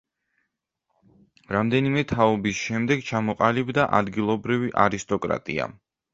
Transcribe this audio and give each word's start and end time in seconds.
რამდენიმე 1.55 2.03
თაობის 2.13 2.63
შემდეგ 2.63 3.05
ჩამოყალიბდა 3.11 3.87
ადგილობრივი 4.01 4.73
არისტოკრატია. 4.89 5.71